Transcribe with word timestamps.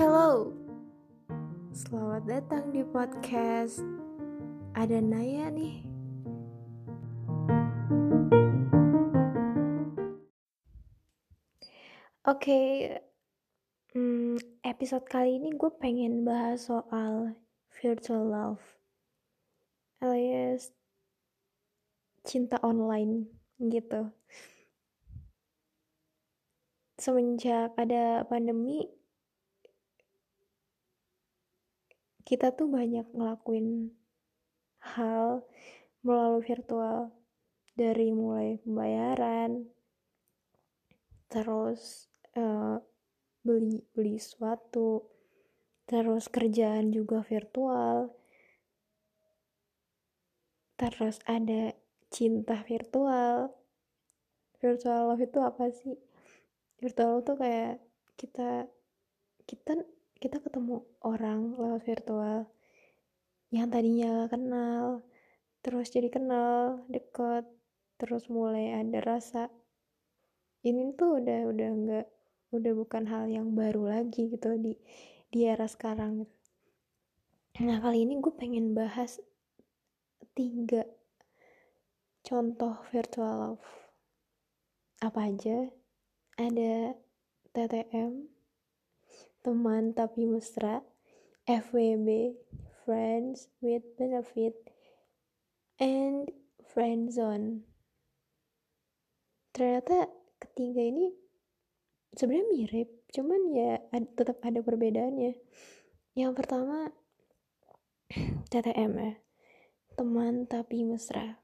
Hello, 0.00 0.48
selamat 1.76 2.24
datang 2.24 2.72
di 2.72 2.80
podcast. 2.88 3.84
Ada 4.72 4.96
Naya 4.96 5.52
nih. 5.52 5.84
Oke, 12.24 12.96
hmm, 13.92 14.40
episode 14.64 15.04
kali 15.04 15.36
ini 15.36 15.52
gue 15.52 15.68
pengen 15.76 16.24
bahas 16.24 16.64
soal 16.72 17.36
virtual 17.68 18.24
love, 18.24 18.64
alias 20.00 20.72
cinta 22.24 22.56
online 22.64 23.28
gitu. 23.60 24.08
Semenjak 26.96 27.76
ada 27.76 28.24
pandemi, 28.24 28.88
kita 32.30 32.54
tuh 32.54 32.70
banyak 32.70 33.10
ngelakuin 33.10 33.90
hal 34.94 35.42
melalui 36.06 36.46
virtual. 36.46 37.10
Dari 37.74 38.12
mulai 38.12 38.60
pembayaran 38.62 39.66
terus 41.30 42.10
uh, 42.34 42.76
beli 43.40 43.80
beli 43.94 44.18
sesuatu 44.18 45.06
terus 45.90 46.30
kerjaan 46.30 46.94
juga 46.94 47.26
virtual. 47.26 48.14
Terus 50.78 51.18
ada 51.26 51.74
cinta 52.14 52.62
virtual. 52.62 53.54
Virtual 54.60 55.10
love 55.10 55.24
itu 55.24 55.38
apa 55.40 55.64
sih? 55.72 55.96
Virtual 56.78 57.18
love 57.18 57.26
tuh 57.26 57.36
kayak 57.38 57.80
kita 58.14 58.68
kita 59.48 59.82
kita 60.20 60.36
ketemu 60.44 60.84
orang 61.00 61.56
lewat 61.56 61.80
virtual 61.88 62.44
yang 63.48 63.72
tadinya 63.72 64.28
kenal 64.28 65.00
terus 65.64 65.88
jadi 65.88 66.12
kenal 66.12 66.84
deket 66.92 67.48
terus 67.96 68.28
mulai 68.28 68.76
ada 68.76 69.00
rasa. 69.00 69.48
Ini 70.60 70.92
tuh 70.92 71.24
udah 71.24 71.40
udah 71.48 71.68
nggak 71.72 72.06
udah 72.52 72.72
bukan 72.76 73.04
hal 73.08 73.32
yang 73.32 73.56
baru 73.56 73.96
lagi 73.96 74.28
gitu 74.28 74.60
di 74.60 74.76
di 75.32 75.48
era 75.48 75.64
sekarang 75.64 76.24
gitu. 76.24 76.36
nah 77.60 77.80
kali 77.80 78.08
ini 78.08 78.20
gue 78.20 78.32
pengen 78.32 78.72
bahas 78.72 79.20
tiga 80.36 80.84
contoh 82.20 82.76
virtual 82.92 83.56
love. 83.56 83.68
Apa 85.00 85.32
aja? 85.32 85.64
Ada 86.36 86.92
TTM 87.56 88.39
teman 89.40 89.96
tapi 89.96 90.28
mesra, 90.28 90.84
FWB, 91.48 92.36
friends 92.84 93.48
with 93.64 93.84
benefit, 93.96 94.56
and 95.80 96.28
friend 96.68 97.08
zone. 97.08 97.64
Ternyata 99.56 100.12
ketiga 100.36 100.84
ini 100.84 101.16
sebenarnya 102.12 102.46
mirip, 102.52 102.88
cuman 103.10 103.40
ya 103.56 103.72
ad, 103.90 104.12
tetap 104.12 104.44
ada 104.44 104.60
perbedaannya. 104.60 105.34
Yang 106.14 106.32
pertama 106.36 106.92
TTM 108.50 108.92
ya, 108.98 109.14
teman 109.96 110.44
tapi 110.44 110.84
mesra. 110.84 111.40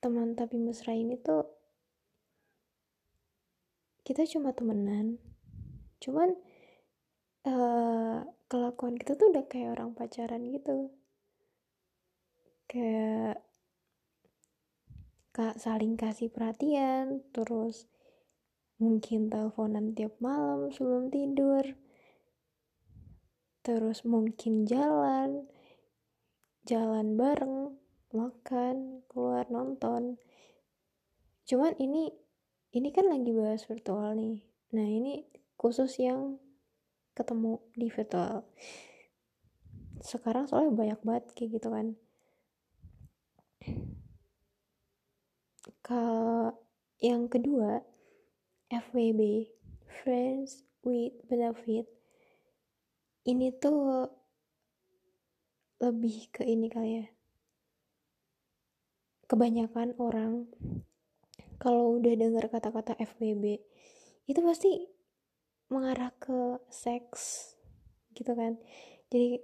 Teman 0.00 0.36
tapi 0.36 0.56
mesra 0.56 0.96
ini 0.96 1.20
tuh 1.20 1.44
kita 4.04 4.28
cuma 4.28 4.52
temenan, 4.52 5.16
cuman 6.04 6.36
uh, 7.48 8.28
kelakuan 8.52 9.00
kita 9.00 9.16
tuh 9.16 9.32
udah 9.32 9.48
kayak 9.48 9.80
orang 9.80 9.96
pacaran 9.96 10.44
gitu. 10.52 10.92
Kayak 12.68 13.40
kak 15.32 15.56
saling 15.56 15.96
kasih 15.96 16.28
perhatian 16.28 17.24
terus 17.32 17.88
mungkin 18.78 19.32
teleponan 19.32 19.96
tiap 19.96 20.14
malam 20.22 20.70
sebelum 20.70 21.10
tidur 21.10 21.74
terus 23.64 24.04
mungkin 24.04 24.68
jalan 24.68 25.48
jalan 26.68 27.16
bareng 27.16 27.80
makan 28.14 29.02
keluar 29.10 29.48
nonton. 29.50 30.20
Cuman 31.48 31.74
ini 31.82 32.12
ini 32.76 32.88
kan 32.94 33.10
lagi 33.10 33.34
bahas 33.34 33.66
virtual 33.66 34.14
nih. 34.14 34.44
Nah 34.76 34.86
ini 34.86 35.24
khusus 35.64 35.96
yang 35.96 36.36
ketemu 37.16 37.56
di 37.72 37.88
virtual. 37.88 38.44
Sekarang 40.04 40.44
soalnya 40.44 40.76
banyak 40.76 41.00
banget 41.00 41.24
kayak 41.32 41.56
gitu 41.56 41.72
kan. 41.72 41.96
Ke 45.80 46.04
yang 47.00 47.32
kedua 47.32 47.80
FWB 48.68 49.48
Friends 50.04 50.68
with 50.84 51.16
Benefit. 51.32 51.88
Ini 53.24 53.56
tuh 53.56 54.04
lebih 55.80 56.28
ke 56.28 56.44
ini 56.44 56.68
kali 56.68 56.92
ya. 57.00 57.06
Kebanyakan 59.24 59.96
orang 59.96 60.44
kalau 61.56 61.96
udah 61.96 62.12
dengar 62.20 62.52
kata-kata 62.52 63.00
FWB 63.00 63.64
itu 64.28 64.40
pasti 64.44 64.93
mengarah 65.74 66.14
ke 66.22 66.62
seks 66.70 67.54
gitu 68.14 68.30
kan. 68.38 68.54
Jadi 69.10 69.42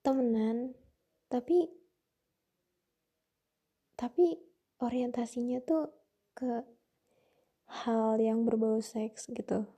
temenan 0.00 0.72
tapi 1.28 1.68
tapi 3.94 4.40
orientasinya 4.82 5.62
tuh 5.62 5.92
ke 6.34 6.64
hal 7.84 8.18
yang 8.18 8.42
berbau 8.48 8.80
seks 8.80 9.28
gitu. 9.30 9.68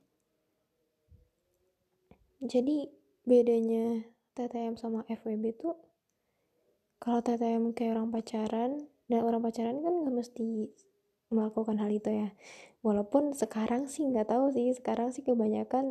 Jadi 2.40 2.88
bedanya 3.24 4.04
TTM 4.36 4.76
sama 4.76 5.04
FWB 5.08 5.44
tuh 5.56 5.76
kalau 7.00 7.20
TTM 7.20 7.76
kayak 7.76 8.00
orang 8.00 8.08
pacaran 8.12 8.70
dan 9.12 9.20
orang 9.20 9.44
pacaran 9.44 9.84
kan 9.84 9.92
gak 10.08 10.14
mesti 10.14 10.72
melakukan 11.32 11.80
hal 11.80 11.90
itu 11.92 12.10
ya. 12.10 12.28
Walaupun 12.84 13.32
sekarang 13.32 13.88
sih 13.88 14.04
nggak 14.04 14.28
tahu 14.28 14.52
sih 14.52 14.72
sekarang 14.76 15.08
sih 15.12 15.24
kebanyakan 15.24 15.86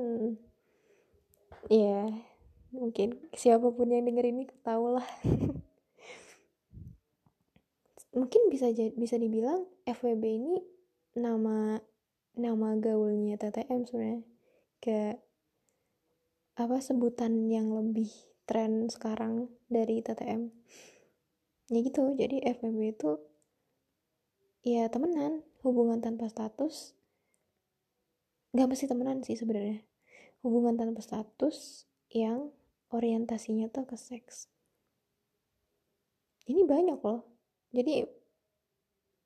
ya 1.71 2.11
mungkin 2.75 3.29
siapa 3.33 3.71
pun 3.71 3.89
yang 3.89 4.05
denger 4.05 4.29
ini 4.29 4.43
tahu 4.61 4.99
lah. 4.99 5.07
Mungkin 8.13 8.53
bisa 8.53 8.69
bisa 8.93 9.17
dibilang 9.17 9.65
FWB 9.89 10.23
ini 10.37 10.61
nama 11.17 11.81
nama 12.37 12.77
gaulnya 12.77 13.41
TTM 13.41 13.89
sebenarnya. 13.89 14.21
Kayak 14.77 15.17
apa 16.53 16.77
sebutan 16.77 17.49
yang 17.49 17.73
lebih 17.73 18.13
tren 18.45 18.85
sekarang 18.85 19.49
dari 19.71 20.05
TTM 20.05 20.53
ya 21.71 21.79
gitu 21.81 22.13
jadi 22.13 22.43
FWB 22.59 22.79
itu 22.93 23.11
ya 24.63 24.87
temenan. 24.87 25.43
Hubungan 25.63 25.99
tanpa 25.99 26.27
status. 26.27 26.95
Gak 28.55 28.67
mesti 28.67 28.87
temenan 28.87 29.23
sih 29.23 29.35
sebenarnya. 29.35 29.83
Hubungan 30.43 30.75
tanpa 30.75 30.99
status 30.99 31.87
yang 32.11 32.51
orientasinya 32.91 33.71
tuh 33.71 33.87
ke 33.87 33.95
seks. 33.95 34.51
Ini 36.47 36.67
banyak 36.67 36.99
loh. 36.99 37.23
Jadi 37.71 38.03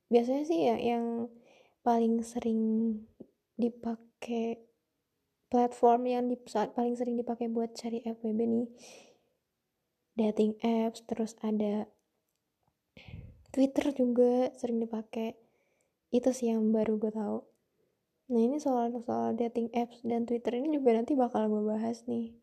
biasanya 0.08 0.44
sih 0.46 0.60
ya 0.70 0.78
yang 0.78 1.28
paling 1.82 2.22
sering 2.22 2.62
dipakai 3.58 4.62
platform 5.50 6.02
yang 6.08 6.24
di, 6.30 6.38
paling 6.48 6.96
sering 6.96 7.18
dipakai 7.18 7.50
buat 7.50 7.74
cari 7.74 8.06
FWB 8.06 8.40
nih. 8.46 8.68
Dating 10.18 10.58
apps 10.66 11.06
terus 11.06 11.38
ada 11.46 11.86
Twitter 13.52 13.96
juga 13.96 14.52
sering 14.60 14.84
dipakai. 14.84 15.40
Itu 16.12 16.32
sih 16.36 16.52
yang 16.52 16.72
baru 16.72 17.00
gue 17.00 17.12
tahu. 17.12 17.40
Nah 18.28 18.42
ini 18.44 18.60
soal 18.60 18.92
soal 19.08 19.40
dating 19.40 19.72
apps 19.72 20.04
dan 20.04 20.28
twitter 20.28 20.60
ini 20.60 20.76
juga 20.76 21.00
nanti 21.00 21.16
bakal 21.16 21.48
gue 21.48 21.64
bahas 21.64 22.04
nih. 22.12 22.36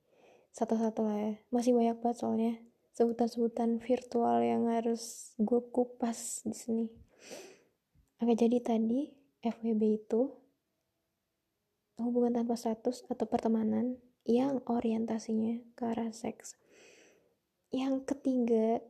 Satu-satu 0.57 1.01
lah 1.05 1.19
ya. 1.21 1.33
Masih 1.53 1.77
banyak 1.77 2.01
banget 2.01 2.25
soalnya 2.25 2.53
sebutan-sebutan 2.95 3.83
virtual 3.83 4.39
yang 4.41 4.71
harus 4.71 5.35
gue 5.37 5.61
kupas 5.75 6.47
di 6.47 6.57
sini. 6.57 6.87
Oke 8.23 8.33
jadi 8.39 8.63
tadi 8.63 9.13
FWB 9.45 9.83
itu 10.01 10.33
hubungan 12.01 12.41
tanpa 12.41 12.57
status 12.57 13.05
atau 13.11 13.27
pertemanan 13.29 14.01
yang 14.25 14.65
orientasinya 14.65 15.61
ke 15.77 15.85
arah 15.85 16.15
seks. 16.17 16.57
Yang 17.69 18.09
ketiga 18.09 18.81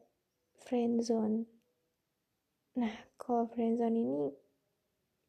friendzone 0.62 1.53
nah 2.74 2.90
kalau 3.14 3.46
friendzone 3.50 3.98
ini 3.98 4.22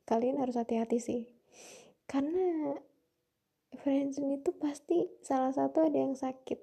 kalian 0.06 0.38
harus 0.38 0.56
hati-hati 0.56 1.01
sih. 1.01 1.21
Karena 2.06 2.77
friendzone 3.81 4.39
itu 4.39 4.53
pasti 4.53 5.09
salah 5.25 5.50
satu 5.50 5.89
ada 5.89 5.97
yang 5.97 6.13
sakit. 6.13 6.59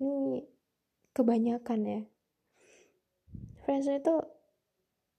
Ini 0.00 0.46
kebanyakan 1.12 1.80
ya. 1.84 2.00
Friendzone 3.66 3.98
itu 4.00 4.16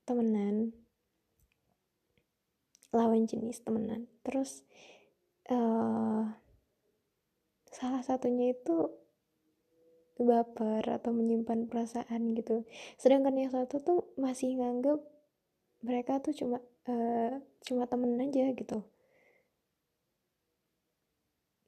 temenan. 0.08 0.56
Lawan 2.92 3.28
jenis 3.28 3.64
temenan. 3.64 4.08
Terus 4.24 4.64
uh, 5.52 6.32
salah 7.72 8.04
satunya 8.04 8.52
itu 8.52 9.01
baper 10.24 10.84
atau 10.88 11.12
menyimpan 11.14 11.68
perasaan 11.68 12.34
gitu. 12.38 12.66
Sedangkan 12.98 13.36
yang 13.38 13.52
satu 13.52 13.82
tuh 13.82 14.00
masih 14.18 14.58
nganggep 14.58 15.00
mereka 15.82 16.22
tuh 16.22 16.34
cuma 16.38 16.58
uh, 16.88 17.42
cuma 17.66 17.90
temen 17.90 18.18
aja 18.22 18.54
gitu. 18.54 18.86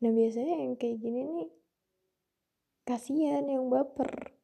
Nah 0.04 0.12
biasanya 0.12 0.68
yang 0.68 0.74
kayak 0.76 0.98
gini 1.00 1.22
nih 1.24 1.50
kasihan 2.84 3.46
yang 3.48 3.72
baper. 3.72 4.36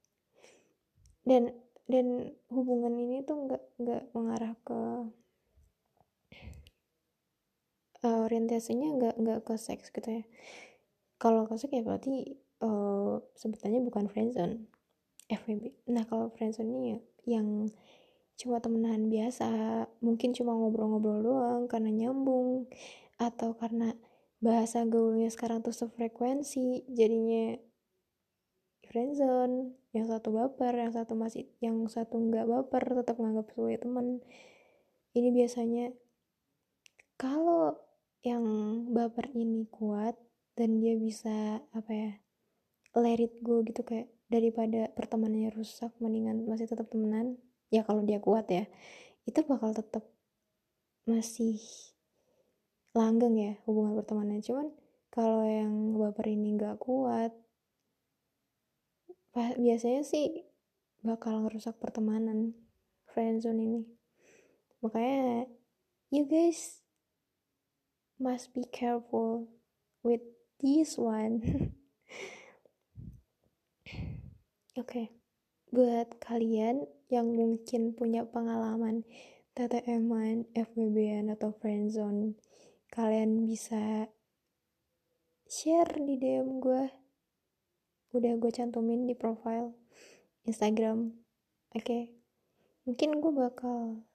Dan 1.27 1.53
dan 1.89 2.33
hubungan 2.53 2.93
ini 2.97 3.25
tuh 3.25 3.49
nggak 3.49 3.63
nggak 3.81 4.03
mengarah 4.13 4.53
ke 4.61 4.79
uh, 8.05 8.19
orientasinya 8.25 8.87
nggak 8.97 9.15
nggak 9.19 9.39
ke 9.45 9.53
seks 9.59 9.91
gitu 9.91 10.21
ya. 10.21 10.23
Kalau 11.19 11.45
ke 11.45 11.59
seks 11.59 11.75
ya 11.75 11.83
berarti 11.83 12.39
uh, 12.63 13.19
sebutannya 13.35 13.83
bukan 13.83 14.07
friendzone 14.07 14.67
FWB 15.29 15.89
nah 15.91 16.03
kalau 16.07 16.31
friendzone 16.33 16.69
ini 16.69 16.87
ya 16.95 16.99
yang 17.37 17.47
cuma 18.39 18.63
temenan 18.63 19.11
biasa 19.11 19.47
mungkin 19.99 20.31
cuma 20.31 20.55
ngobrol-ngobrol 20.55 21.19
doang 21.19 21.61
karena 21.67 21.91
nyambung 21.91 22.71
atau 23.19 23.51
karena 23.59 23.91
bahasa 24.39 24.87
gaulnya 24.87 25.27
sekarang 25.27 25.59
tuh 25.59 25.75
sefrekuensi 25.75 26.87
jadinya 26.87 27.59
friendzone 28.87 29.75
yang 29.91 30.07
satu 30.07 30.31
baper 30.31 30.71
yang 30.71 30.95
satu 30.95 31.19
masih 31.19 31.51
yang 31.59 31.83
satu 31.91 32.15
nggak 32.15 32.47
baper 32.47 33.03
tetap 33.03 33.19
nganggap 33.19 33.51
sebagai 33.51 33.83
teman 33.83 34.23
ini 35.11 35.29
biasanya 35.35 35.85
kalau 37.19 37.75
yang 38.23 38.43
baper 38.95 39.35
ini 39.35 39.67
kuat 39.67 40.15
dan 40.55 40.79
dia 40.79 40.95
bisa 40.95 41.59
apa 41.75 41.91
ya 41.91 42.11
let 42.97 43.19
it 43.21 43.33
go 43.43 43.61
gitu 43.61 43.85
kayak 43.85 44.09
daripada 44.29 44.89
pertemanannya 44.93 45.53
rusak 45.53 45.93
mendingan 46.01 46.45
masih 46.45 46.69
tetap 46.69 46.89
temenan 46.89 47.37
ya 47.69 47.85
kalau 47.85 48.01
dia 48.05 48.21
kuat 48.21 48.49
ya 48.49 48.65
itu 49.25 49.41
bakal 49.45 49.73
tetap 49.73 50.05
masih 51.05 51.57
langgeng 52.93 53.37
ya 53.37 53.53
hubungan 53.65 53.97
pertemanan 53.97 54.41
cuman 54.41 54.73
kalau 55.09 55.45
yang 55.45 55.97
baper 55.97 56.29
ini 56.29 56.57
nggak 56.57 56.77
kuat 56.81 57.33
biasanya 59.35 60.03
sih 60.03 60.49
bakal 60.99 61.47
ngerusak 61.47 61.79
pertemanan 61.79 62.51
friendzone 63.13 63.63
ini. 63.63 63.81
Makanya 64.83 65.47
you 66.11 66.27
guys 66.27 66.83
must 68.19 68.51
be 68.51 68.67
careful 68.67 69.47
with 70.03 70.23
this 70.59 70.99
one 70.99 71.43
oke 74.77 74.85
okay. 74.85 75.05
buat 75.73 76.21
kalian 76.21 76.85
yang 77.09 77.33
mungkin 77.33 77.97
punya 77.97 78.25
pengalaman 78.29 79.01
TTM-an, 79.57 80.45
FBB-an 80.53 81.33
atau 81.33 81.51
friendzone 81.57 82.37
kalian 82.93 83.49
bisa 83.49 84.09
share 85.49 85.89
di 85.97 86.17
DM 86.21 86.61
gue 86.61 86.89
udah 88.13 88.33
gue 88.37 88.51
cantumin 88.53 89.09
di 89.09 89.17
profile 89.17 89.73
Instagram 90.45 91.13
oke 91.73 91.81
okay. 91.81 92.13
mungkin 92.85 93.17
gue 93.17 93.33
bakal 93.33 94.05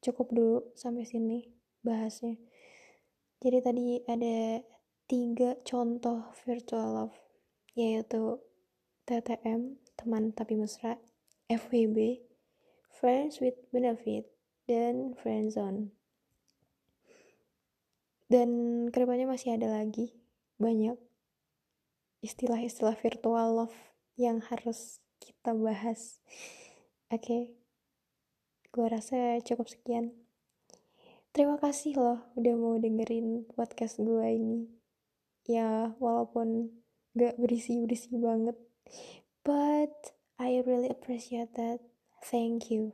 cukup 0.00 0.32
dulu 0.32 0.58
sampai 0.76 1.04
sini 1.04 1.48
bahasnya 1.84 2.40
jadi 3.44 3.60
tadi 3.60 4.02
ada 4.08 4.64
tiga 5.08 5.56
contoh 5.64 6.28
virtual 6.44 6.88
love 6.92 7.16
yaitu 7.72 8.40
TTM 9.08 9.80
teman 9.96 10.36
tapi 10.36 10.60
mesra 10.60 11.00
FWB 11.48 12.20
friends 12.92 13.40
with 13.40 13.56
benefit 13.72 14.28
dan 14.68 15.16
friendzone 15.16 15.96
dan 18.28 18.50
ke 18.92 19.00
depannya 19.00 19.24
masih 19.24 19.56
ada 19.56 19.72
lagi 19.72 20.12
banyak 20.60 21.00
istilah-istilah 22.20 23.00
virtual 23.00 23.64
love 23.64 23.76
yang 24.20 24.44
harus 24.44 25.00
kita 25.16 25.56
bahas. 25.56 26.20
Oke 27.08 27.24
okay. 27.24 27.42
gue 28.68 28.86
rasa 28.92 29.40
cukup 29.40 29.72
sekian. 29.72 30.12
Terima 31.32 31.56
kasih 31.56 31.96
loh 31.96 32.20
udah 32.36 32.54
mau 32.60 32.76
dengerin 32.76 33.48
podcast 33.56 33.96
gue 33.96 34.26
ini. 34.28 34.68
Ya 35.48 35.96
walaupun 35.96 36.76
gak 37.16 37.40
berisi-berisi 37.40 38.20
banget 38.20 38.67
but 39.44 40.12
I 40.38 40.62
really 40.66 40.88
appreciate 40.88 41.54
that. 41.56 41.80
Thank 42.24 42.70
you 42.70 42.92